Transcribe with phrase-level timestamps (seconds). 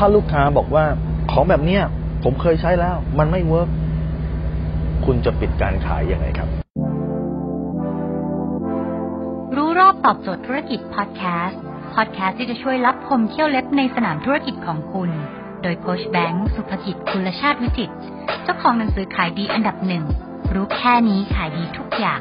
[0.00, 0.84] ้าลูกค้าบอกว่า
[1.32, 1.82] ของแบบเนี้ย
[2.24, 3.68] ผมเคยใช้แล้ว มันไม่ work
[5.04, 6.48] คุณจะปิดการขายยังไงครับ
[9.56, 11.60] รู้รอบตอบโจทย์ธุรกิจพอดแคสต์
[11.94, 15.10] พอดแคสต์ที่จะช่วยลับคมเขี้ยวเล็บในสนามธุรกิจของคุณ
[15.62, 17.94] โดยโค้ชแบงค์สุภกิจคุณชาติวิจิตร
[18.44, 20.04] เจ้าของหนังสือขายดีอันดับหนึ่ง
[20.54, 22.20] รู้แค่นี้ขายดีทุกอย่าง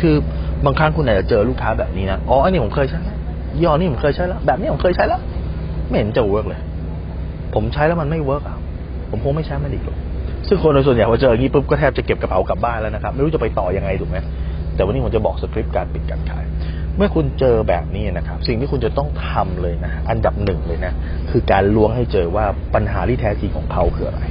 [0.00, 0.16] คือ
[0.64, 3.19] บางครั้งคุณอาจจะเจอลูกค้าแบบนี้นะ อ๋อ อันนี้ผมเคยใช้แล้ว
[3.60, 5.20] ยี่ห้อนี้ผมเคยใช้แล้ว แบบนี้ผมเคยใช้แล้ว
[5.88, 6.60] ไม่เห็นจะ work เลย
[7.54, 8.56] ผมใช้แล้วมันไม่ work อะ
[9.10, 9.98] ผมคงไม่ใช้มันอีกหรอก
[10.48, 14.16] ซึ่งคนโดยส่วนใหญ่พอเจออย่างนี้ปุ๊บก็แทบจะเก็บกระเป๋ากลับบ้านแล้วนะครับ ไม่รู้จะไปต่อยังไงถูกไหม
[14.74, 16.44] แต่วันนี้ผมจะบอกสคริปต์การปิดการขาย
[16.96, 20.92] เมื่อคุณเจอแบบนี้นะครับ สิ่งที่คุณจะต้องทำเลยนะ อันดับหนึ่งเลยนะ
[21.30, 24.22] คือการล้วงให้เจอว่าปัญหาที่แท้จริงของเขาคืออะไร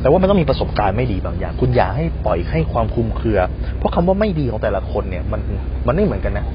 [0.00, 3.38] แต่ว่ามันต้องมีประสบการณ์ไม่ดีบางอย่าง คุณอย่าให้ปล่อยให้ความคลุมเครือ
[3.78, 5.40] เพราะคำว่าไม่ดีของแต่ละคนเนี่ยมัน
[5.86, 6.46] มันไม่เหมือนกันนะ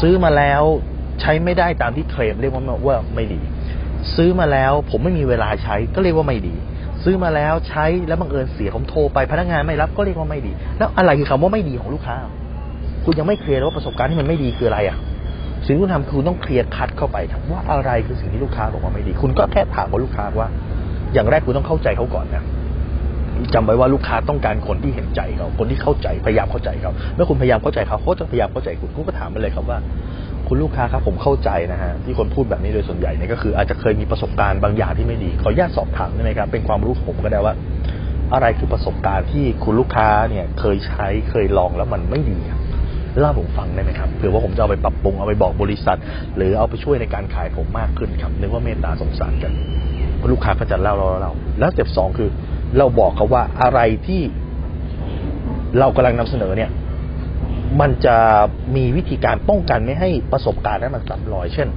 [0.00, 0.62] ซื้อมาแล้ว
[1.20, 3.40] ใช้ไม่ได้ตามที่เคลมเรียกว่าว่าไม่ดี
[4.16, 6.54] ซื้อมาแล้วผมไม่มีเวลาใช้ก็เรียกว่าไม่ดี
[7.04, 12.16] ซื้อมาแล้วใช้แล้วบังเอิญเสียผมโทรไปพนักงานไม่รับก็เรียกว่าไม่ดี แล้วอะไรคือคำว่าไม่ดีของลูกค้า
[13.04, 14.96] คุณยังไม่เคลียร์เลยว่าประสบการณ์ที่มันไม่ดีคืออะไรอะ
[15.64, 20.48] สิ่งที่คุณทำคือต้องเคลียร์คัดเข้าไปครับว่าอะไรคือสิ่งที่ลูกค้าบอกว่าไม่ดี คุณก็แค่ถามกับลูกค้าว่า
[21.14, 22.42] อย่างแรกคุณต้องเข้าใจเขาก่อนนะ
[23.54, 29.78] จำไว้ว่าลูกค้าต้องการคนที่เห็นใจเขาคนที่เข้าใจพยายามเข้าใจเขาเมื่อคุณพยายามเข้าใจเขาเขาจะพยายามเข้าใจคุณคุณก็ถามไปเลยครับว่า
[30.48, 37.54] คุณลูกค้าครับผมเข้าใจนะฮะที่คนพูดแบบนี้โดยส่วนใหญ่เนี่ยก็คืออาจจะเคยมีประสบการณ์บางอย่างที่ไม่ดีขออนุญาตสอบถามได้ไหมครับเป็นความรู้ผมก็ได้ว่า
[38.34, 42.60] อะไรคือประสบการณ์ที่คุณลูกค้าเนี่ยเคยใช้เคยลองแล้วมันไม่ดีครับ
[43.20, 45.98] เล่าผมฟังได้ไหมครับเผื่อว่าผมจะเอาไปปรับปรุงเอาไปบอกบริษัท
[46.36, 49.52] หรือเอาไปช่วยในการขายผมมากขึ้นครับนึกว่าเมตตาสงสารกัน
[50.32, 52.28] ลูกค้าก็จะเล่าเราเราแล้ว step สองคือ
[52.78, 54.22] เราบอกเขาว่าอะไรที่
[55.78, 56.70] เรากำลังนำเสนอเนี่ย
[57.80, 58.16] มันจะ
[58.76, 61.68] มีวิธีการป้องกันไม่ให้ประสบการณ์นั้นมันซ้ำรอย เช่น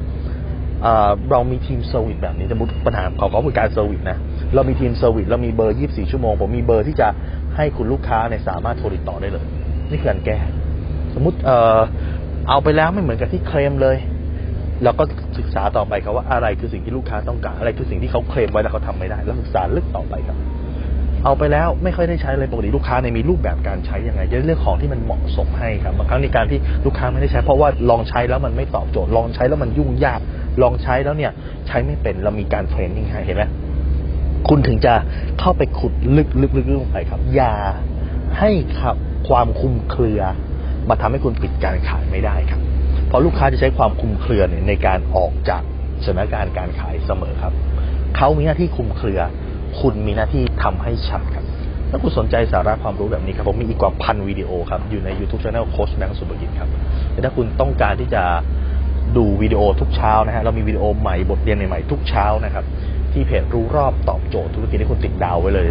[1.31, 4.17] เรามีทีม service แบบนี้สมมติปัญหาของเขาคือการ service นะ
[4.55, 7.07] เรามีทีม service เรามีเบอร์ 24 ชั่วโมง ผมมีเบอร์ที่จะ
[7.55, 9.45] ให้คุณลูกค้าเนี่ยสามารถโทรติดต่อได้เลย
[9.89, 10.37] นี่คือการแก้
[11.15, 11.79] สมมติเออ
[12.49, 13.97] เอาไปแล้วไม่เหมือนกับที่เคลมเลย
[14.83, 15.03] เราก็
[15.37, 20.37] ศึกษาต่อไปครับว่าอะไรคือสิ่งที่ลูกค้าต้องการ อะไรคือสิ่งที่เขาเคลมไว้แล้วเขาทำไม่ได้ แล้วศึกษาลึกต่อไปครับ
[21.25, 30.19] เอาไปแล้วไม่ค่อยได้ใช้เลยปกติลูกค้าในมีรูปแบบการใช้ยังไงจะเลือกของที่มันเหมาะสมให้ครับบางครั้งในการที่ลูกค้าไม่ได้ใช้ เพราะว่าลองใช้แล้วมันไม่ตอบโจทย์ ลองใช้แล้วมันยุ่งยาก
[30.61, 31.31] ลองใช้แล้วเนี่ย
[31.67, 33.43] ใช้ไม่เป็นเรามีการเทรนนิ่งให้เห็นไหม
[34.47, 34.93] คุณถึงจะ
[35.39, 37.55] เข้าไปขุดลึกลึกลึกลงไปครับ อย่า
[38.39, 38.95] ให้ครับ
[39.29, 40.21] ความคุมเครือ
[40.89, 42.61] มาทำให้คุณปิดการขายไม่ได้ครับ
[43.07, 45.61] เพราะลูกค้าจะใช้ความคุมเครือเนี่ยในการออกจาก
[46.05, 47.53] สถานการณ์การขายเสมอครับ
[48.17, 49.21] เขามีหน้าที่คุมเครือ
[49.79, 51.45] คุณมีหน้าที่ทำให้ชัดครับ
[51.89, 56.69] ถ้าคุณสนใจสาระความรู้แบบนี้ครับ ผมมีอีกกว่าพันวิดีโอครับ อยู่ใน YouTube Channel โค้ชแบงค์สุบกิจครับ
[57.11, 58.23] แต่ถ้าคุณต้องการที่จะ
[59.17, 62.65] ดูวิดีโอทุกเช้านะฮะเรามีวิดีโอใหม่บทเรียนใหม่ๆทุกเช้านะครับ
[63.13, 65.67] ที่เพจรู้รอบตอบโจทย์ธุรกิจที่คุณติดดาวไว้เลย